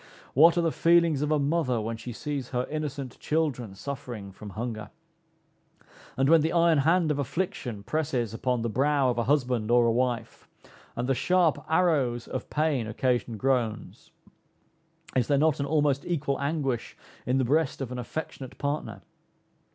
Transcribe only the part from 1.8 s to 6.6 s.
she sees her innocent children suffering from hunger! And when the